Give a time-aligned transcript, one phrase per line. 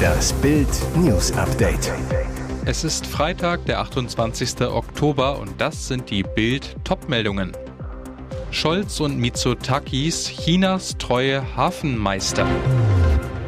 [0.00, 1.92] Das Bild News Update.
[2.64, 4.60] Es ist Freitag, der 28.
[4.62, 7.52] Oktober und das sind die Bild Topmeldungen.
[8.50, 12.46] Scholz und Mitsotakis Chinas treue Hafenmeister.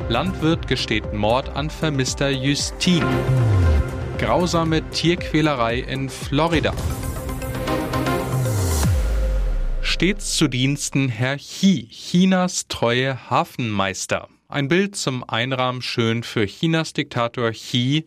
[0.09, 3.05] Landwirt gesteht Mord an vermisster Justin.
[4.19, 6.73] Grausame Tierquälerei in Florida.
[9.81, 14.29] Stets zu Diensten Herr Xi, Chinas treue Hafenmeister.
[14.53, 18.05] Ein Bild zum Einrahmen schön für Chinas Diktator Xi.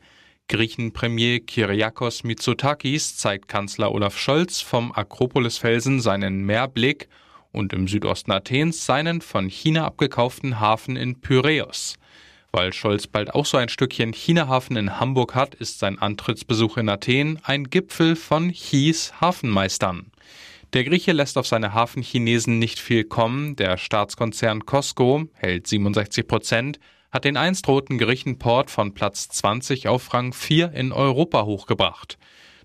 [0.48, 7.09] Griechenpremier Kyriakos Mitsotakis zeigt Kanzler Olaf Scholz vom Akropolisfelsen seinen Meerblick
[7.52, 11.95] und im Südosten Athens seinen von China abgekauften Hafen in Pyräus.
[12.52, 16.90] Weil Scholz bald auch so ein Stückchen China-Hafen in Hamburg hat, ist sein Antrittsbesuch in
[16.90, 20.12] Athen ein Gipfel von Chis Hafenmeistern.
[20.75, 23.55] Der Grieche lässt auf seine Hafenchinesen nicht viel kommen.
[23.55, 30.13] Der Staatskonzern Costco hält 67 Prozent, hat den einst roten Griechenport von Platz 20 auf
[30.13, 32.17] Rang 4 in Europa hochgebracht.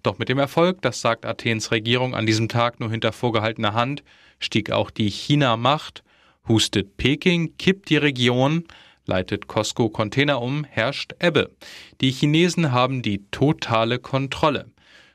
[0.02, 4.02] Doch mit dem Erfolg, das sagt Athens Regierung an diesem Tag nur hinter vorgehaltener Hand,
[4.40, 6.02] stieg auch die China-Macht,
[6.48, 8.64] hustet Peking, kippt die Region,
[9.06, 11.52] leitet Costco Container um, herrscht Ebbe.
[12.00, 14.66] Die Chinesen haben die totale Kontrolle.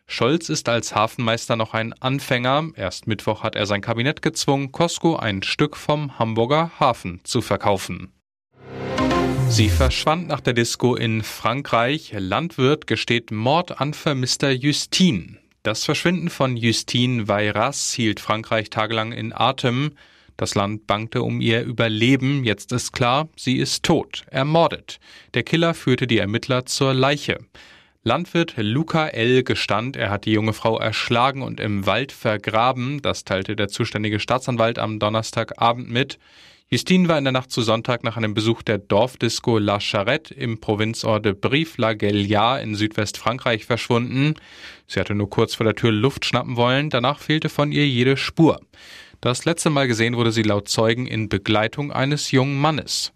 [0.07, 2.69] Scholz ist als Hafenmeister noch ein Anfänger.
[2.75, 8.11] Erst Mittwoch hat er sein Kabinett gezwungen, Costco ein Stück vom Hamburger Hafen zu verkaufen.
[9.49, 12.13] Sie verschwand nach der Disco in Frankreich.
[12.17, 15.37] Landwirt gesteht Mord an vermisster Justine.
[15.63, 19.93] Das Verschwinden von Justine Veyras hielt Frankreich tagelang in Atem.
[20.37, 22.43] Das Land bangte um ihr Überleben.
[22.43, 24.99] Jetzt ist klar, sie ist tot, ermordet.
[25.33, 27.39] Der Killer führte die Ermittler zur Leiche.
[28.07, 29.41] Landwirt Luca L.
[29.41, 33.01] gestand, er hat die junge Frau erschlagen und im Wald vergraben.
[33.01, 36.19] Das teilte der zuständige Staatsanwalt am Donnerstagabend mit.
[36.69, 40.59] Justine war in der Nacht zu Sonntag nach einem Besuch der Dorfdisco La Charette im
[40.59, 44.35] Provinzort de Brive-la-Gaillarde in Südwestfrankreich verschwunden.
[44.85, 48.17] Sie hatte nur kurz vor der Tür Luft schnappen wollen, danach fehlte von ihr jede
[48.17, 48.61] Spur.
[49.19, 53.13] Das letzte Mal gesehen wurde sie laut Zeugen in Begleitung eines jungen Mannes.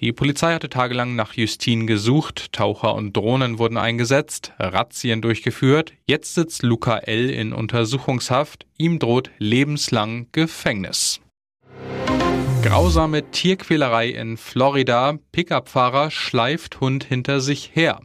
[0.00, 5.92] Die Polizei hatte tagelang nach Justine gesucht, Taucher und Drohnen wurden eingesetzt, Razzien durchgeführt.
[6.04, 7.30] Jetzt sitzt Luca L.
[7.30, 8.66] in Untersuchungshaft.
[8.76, 11.20] Ihm droht lebenslang Gefängnis.
[12.64, 15.18] Grausame Tierquälerei in Florida.
[15.30, 18.00] Pickup-Fahrer schleift Hund hinter sich her.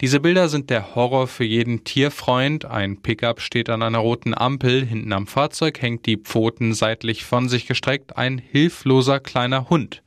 [0.00, 2.64] Diese Bilder sind der Horror für jeden Tierfreund.
[2.64, 4.86] Ein Pickup steht an einer roten Ampel.
[4.86, 10.02] Hinten am Fahrzeug hängt die Pfoten seitlich von sich gestreckt ein hilfloser kleiner Hund.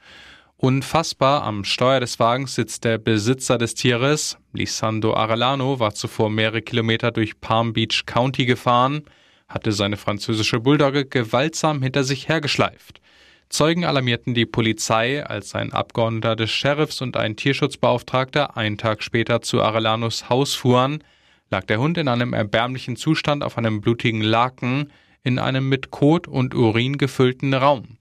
[0.64, 4.38] Unfassbar, am Steuer des Wagens sitzt der Besitzer des Tieres.
[4.54, 9.04] Lisando Arellano war zuvor mehrere Kilometer durch Palm Beach County gefahren,
[9.50, 13.02] hatte seine französische Bulldogge gewaltsam hinter sich hergeschleift.
[13.50, 19.42] Zeugen alarmierten die Polizei, als ein Abgeordneter des Sheriffs und ein Tierschutzbeauftragter einen Tag später
[19.42, 21.04] zu Arellanos Haus fuhren,
[21.52, 26.26] lag der Hund in einem erbärmlichen Zustand auf einem blutigen Laken in einem mit Kot
[26.26, 27.98] und Urin gefüllten Raum.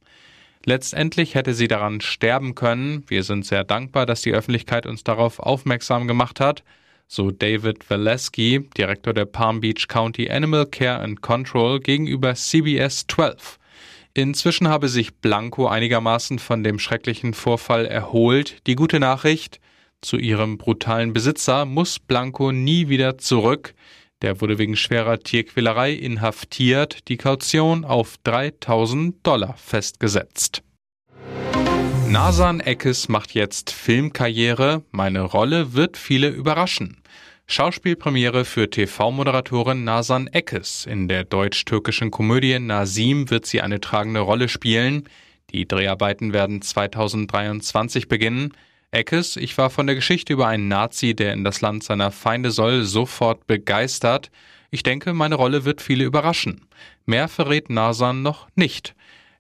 [0.65, 3.05] Letztendlich hätte sie daran sterben können.
[3.09, 6.63] Wir sind sehr dankbar, dass die Öffentlichkeit uns darauf aufmerksam gemacht hat,
[7.09, 13.59] so David Valesky, Direktor der Palm Beach County Animal Care and Control gegenüber CBS 12.
[14.15, 18.67] Inzwischen habe sich Blanco einigermaßen von dem schrecklichen Vorfall erholt.
[18.67, 19.59] Die gute Nachricht,
[20.03, 23.75] zu ihrem brutalen Besitzer muss Blanco nie wieder zurück.
[24.23, 30.63] Der wurde wegen schwerer Tierquälerei inhaftiert, die Kaution auf 3000 Dollar festgesetzt.
[32.09, 34.85] Nasan Eckes macht jetzt Filmkarriere.
[34.93, 37.03] Meine Rolle wird viele überraschen.
[37.47, 40.87] Schauspielpremiere für TV-Moderatorin Nasan Eckes.
[40.87, 45.09] In der deutsch-türkischen Komödie Nasim wird sie eine tragende Rolle spielen.
[45.51, 48.53] Die Dreharbeiten werden 2023 beginnen.
[48.93, 52.51] Eckes, ich war von der Geschichte über einen Nazi, der in das Land seiner Feinde
[52.51, 54.31] soll, sofort begeistert.
[54.71, 56.67] Ich denke, meine Rolle wird viele überraschen.
[57.07, 58.95] Mehr verrät Nasan noch nicht.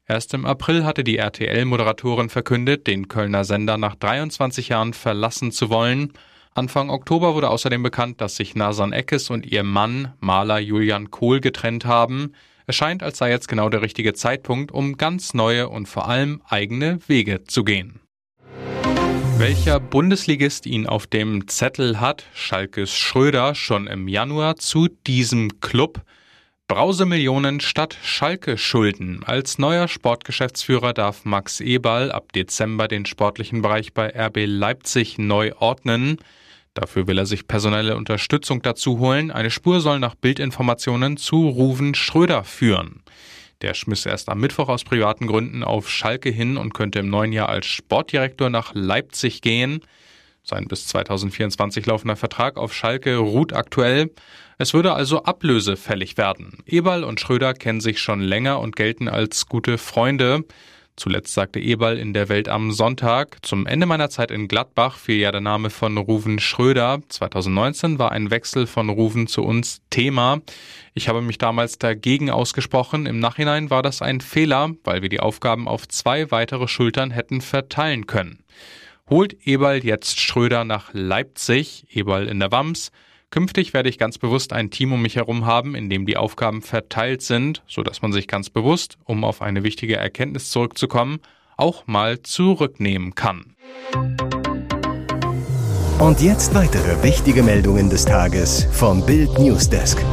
[0.08, 5.68] Erst im April hatte die RTL-Moderatorin verkündet, den Kölner Sender nach 23 Jahren verlassen zu
[5.68, 6.14] wollen.
[6.54, 11.40] Anfang Oktober wurde außerdem bekannt, dass sich Nasan Eckes und ihr Mann, Maler Julian Kohl,
[11.40, 12.32] getrennt haben.
[12.66, 16.40] Es scheint, als sei jetzt genau der richtige Zeitpunkt, um ganz neue und vor allem
[16.48, 18.01] eigene Wege zu gehen.
[19.42, 26.02] Welcher Bundesligist ihn auf dem Zettel hat, Schalkes Schröder schon im Januar zu diesem Club.
[26.68, 29.24] Brausemillionen statt Schalke-Schulden.
[29.24, 35.50] Als neuer Sportgeschäftsführer darf Max Eberl ab Dezember den sportlichen Bereich bei RB Leipzig neu
[35.56, 36.18] ordnen.
[36.72, 39.32] Dafür will er sich personelle Unterstützung dazu holen.
[39.32, 43.02] Eine Spur soll nach Bildinformationen zu Ruven Schröder führen.
[43.62, 47.32] Der schmiss erst am Mittwoch aus privaten Gründen auf Schalke hin und könnte im neuen
[47.32, 49.80] Jahr als Sportdirektor nach Leipzig gehen.
[50.42, 54.10] Sein bis 2024 laufender Vertrag auf Schalke ruht aktuell.
[54.58, 56.58] Es würde also Ablöse fällig werden.
[56.66, 60.44] Eberl und Schröder kennen sich schon länger und gelten als gute Freunde.
[60.96, 65.16] Zuletzt sagte Eberl in der Welt am Sonntag, zum Ende meiner Zeit in Gladbach fiel
[65.16, 67.00] ja der Name von Ruven Schröder.
[67.08, 70.42] 2019 war ein Wechsel von Ruven zu uns Thema.
[70.92, 73.06] Ich habe mich damals dagegen ausgesprochen.
[73.06, 77.40] Im Nachhinein war das ein Fehler, weil wir die Aufgaben auf zwei weitere Schultern hätten
[77.40, 78.44] verteilen können.
[79.08, 82.92] Holt Eberl jetzt Schröder nach Leipzig, Eberl in der Wams,
[83.32, 86.60] Künftig werde ich ganz bewusst ein Team um mich herum haben, in dem die Aufgaben
[86.60, 91.18] verteilt sind, so dass man sich ganz bewusst, um auf eine wichtige Erkenntnis zurückzukommen,
[91.56, 93.56] auch mal zurücknehmen kann.
[95.98, 100.04] Und jetzt weitere wichtige Meldungen des Tages vom Bild Newsdesk.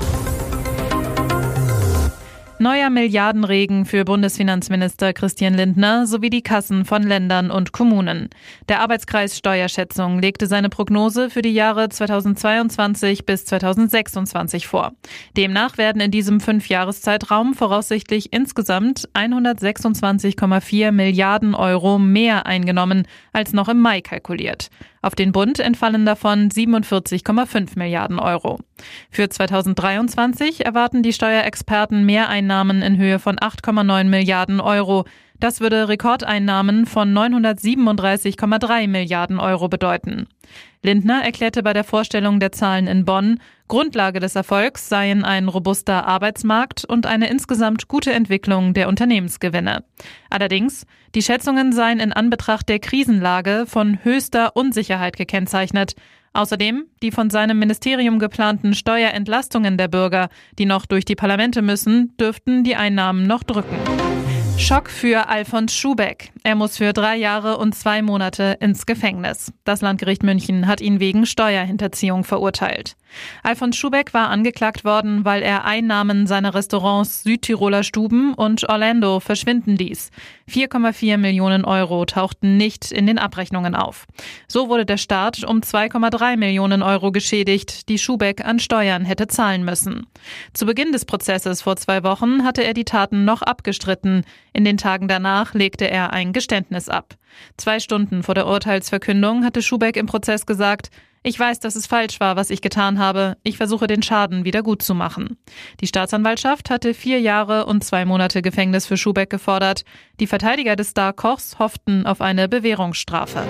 [2.62, 8.30] Neuer Milliardenregen für Bundesfinanzminister Christian Lindner sowie die Kassen von Ländern und Kommunen.
[8.68, 14.92] Der Arbeitskreis Steuerschätzung legte seine Prognose für die Jahre 2022 bis 2026 vor.
[15.38, 23.80] Demnach werden in diesem Fünfjahreszeitraum voraussichtlich insgesamt 126,4 Milliarden Euro mehr eingenommen als noch im
[23.80, 24.70] Mai kalkuliert.
[25.02, 28.60] Auf den Bund entfallen davon 47,5 Milliarden Euro.
[29.10, 35.06] Für 2023 erwarten die Steuerexperten Mehreinnahmen in Höhe von 8,9 Milliarden Euro.
[35.40, 40.28] Das würde Rekordeinnahmen von 937,3 Milliarden Euro bedeuten.
[40.84, 43.40] Lindner erklärte bei der Vorstellung der Zahlen in Bonn,
[43.70, 49.84] Grundlage des Erfolgs seien ein robuster Arbeitsmarkt und eine insgesamt gute Entwicklung der Unternehmensgewinne.
[50.30, 55.94] Allerdings, die Schätzungen seien in Anbetracht der Krisenlage von höchster Unsicherheit gekennzeichnet.
[56.34, 62.16] Außerdem die von seinem Ministerium geplanten Steuerentlastungen der Bürger, die noch durch die Parlamente müssen,
[62.18, 63.78] dürften die Einnahmen noch drücken.
[64.60, 66.32] Schock für Alfons Schubeck.
[66.44, 69.54] Er muss für drei Jahre und zwei Monate ins Gefängnis.
[69.64, 72.98] Das Landgericht München hat ihn wegen Steuerhinterziehung verurteilt.
[73.42, 79.78] Alfons Schubeck war angeklagt worden, weil er Einnahmen seiner Restaurants Südtiroler Stuben und Orlando verschwinden
[79.78, 80.12] ließ.
[80.50, 84.06] 4,4 Millionen Euro tauchten nicht in den Abrechnungen auf.
[84.48, 89.64] So wurde der Staat um 2,3 Millionen Euro geschädigt, die Schubeck an Steuern hätte zahlen
[89.64, 90.08] müssen.
[90.54, 94.26] Zu Beginn des Prozesses vor zwei Wochen hatte er die Taten noch abgestritten.
[94.54, 97.16] In den Tagen danach legte er ein Geständnis ab.
[97.58, 100.90] Zwei Stunden vor der Urteilsverkündung hatte Schubeck im Prozess gesagt,
[101.24, 103.38] ich weiß, dass es falsch war, was ich getan habe.
[103.44, 105.38] Ich versuche den Schaden wieder gut zu machen.
[105.82, 109.84] Die Staatsanwaltschaft hatte vier Jahre und zwei Monate Gefängnis für Schubeck gefordert.
[110.20, 113.44] Die Verteidiger des Star-Kochs hofften auf eine Bewährungsstrafe.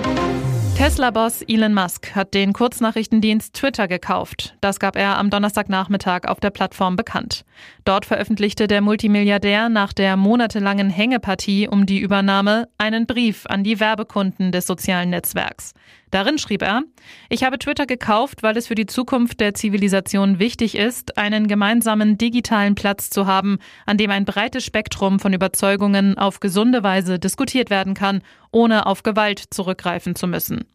[0.79, 4.55] Tesla-Boss Elon Musk hat den Kurznachrichtendienst Twitter gekauft.
[4.61, 7.43] Das gab er am Donnerstagnachmittag auf der Plattform bekannt.
[7.83, 13.81] Dort veröffentlichte der Multimilliardär nach der monatelangen Hängepartie um die Übernahme einen Brief an die
[13.81, 15.73] Werbekunden des sozialen Netzwerks.
[16.11, 16.81] Darin schrieb er,
[17.29, 22.17] ich habe Twitter gekauft, weil es für die Zukunft der Zivilisation wichtig ist, einen gemeinsamen
[22.17, 27.69] digitalen Platz zu haben, an dem ein breites Spektrum von Überzeugungen auf gesunde Weise diskutiert
[27.69, 30.65] werden kann, ohne auf Gewalt zurückgreifen zu müssen.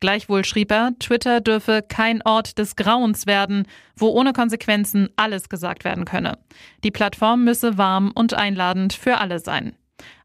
[0.00, 5.84] Gleichwohl schrieb er, Twitter dürfe kein Ort des Grauens werden, wo ohne Konsequenzen alles gesagt
[5.84, 6.38] werden könne.
[6.82, 9.76] Die Plattform müsse warm und einladend für alle sein.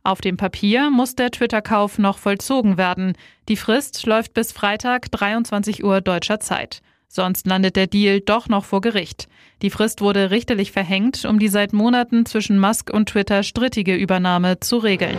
[0.03, 3.13] Auf dem Papier muss der Twitter-Kauf noch vollzogen werden.
[3.49, 6.81] Die Frist läuft bis Freitag 23 Uhr deutscher Zeit.
[7.07, 9.27] Sonst landet der Deal doch noch vor Gericht.
[9.61, 14.59] Die Frist wurde richterlich verhängt, um die seit Monaten zwischen Musk und Twitter strittige Übernahme
[14.59, 15.17] zu regeln.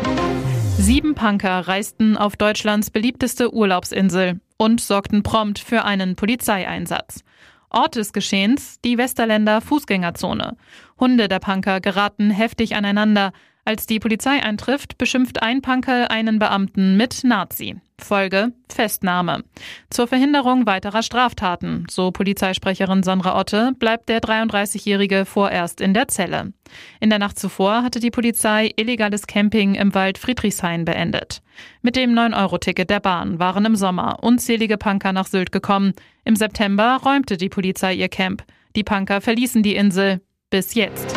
[0.81, 7.25] Sieben Punker reisten auf Deutschlands beliebteste Urlaubsinsel und sorgten prompt für einen Polizeieinsatz.
[7.69, 10.57] Ort des Geschehens die Westerländer Fußgängerzone.
[10.99, 13.33] Hunde der Punker geraten heftig aneinander.
[13.69, 17.77] Als die Polizei eintrifft, beschimpft ein Punker einen Beamten mit Nazi.
[17.99, 19.45] Folge Festnahme.
[19.91, 26.55] Zur Verhinderung weiterer Straftaten, so Polizeisprecherin Sandra Otte, bleibt der 33-Jährige vorerst in der Zelle.
[26.99, 31.43] In der Nacht zuvor hatte die Polizei illegales Camping im Wald Friedrichshain beendet.
[31.83, 35.93] Mit dem 9-Euro-Ticket der Bahn waren im Sommer unzählige Punker nach Sylt gekommen.
[36.25, 38.45] Im September räumte die Polizei ihr Camp.
[38.77, 40.23] Die Punker verließen die Insel.
[40.49, 41.15] Bis jetzt.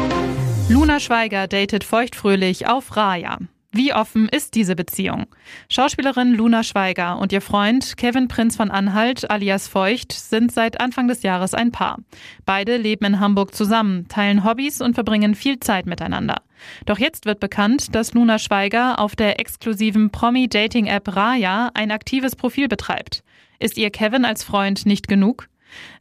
[0.72, 3.40] Luna Schweiger datet feuchtfröhlich auf Raya.
[3.74, 5.26] Wie offen ist diese Beziehung?
[5.68, 11.10] Schauspielerin Luna Schweiger und ihr Freund Kevin Prinz von Anhalt alias Feucht sind seit Anfang
[11.10, 11.98] des Jahres ein Paar.
[12.46, 16.42] Beide leben in Hamburg zusammen, teilen Hobbys und verbringen viel Zeit miteinander.
[16.86, 22.70] Doch jetzt wird bekannt, dass Luna Schweiger auf der exklusiven Promi-Dating-App Raya ein aktives Profil
[22.70, 23.26] betreibt.
[23.60, 25.50] Ist ihr Kevin als Freund nicht genug?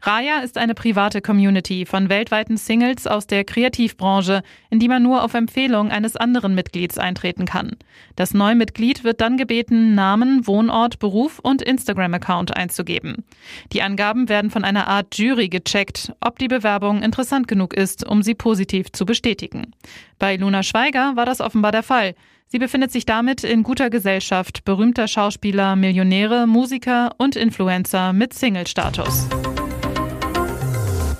[0.02, 5.22] Raya ist eine private Community von weltweiten Singles aus der Kreativbranche, in die man nur
[5.22, 7.76] auf Empfehlung eines anderen Mitglieds eintreten kann.
[8.16, 13.24] Das neue Mitglied wird dann gebeten, Namen, Wohnort, Beruf und Instagram-Account einzugeben.
[13.72, 18.22] Die Angaben werden von einer Art Jury gecheckt, ob die Bewerbung interessant genug ist, um
[18.22, 19.72] sie positiv zu bestätigen.
[20.18, 22.14] Bei Luna Schweiger war das offenbar der Fall.
[22.52, 29.28] Sie befindet sich damit in guter Gesellschaft berühmter Schauspieler, Millionäre, Musiker und Influencer mit Single-Status.